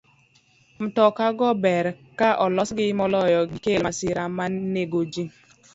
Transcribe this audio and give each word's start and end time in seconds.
Mtoka 0.83 1.25
go 1.37 1.49
ber 1.63 1.85
ka 2.19 2.29
olosgi 2.45 2.87
moloyo 2.99 3.39
gikel 3.51 3.81
masira 3.85 4.23
ma 4.37 4.45
nego 4.73 5.01
ji. 5.13 5.23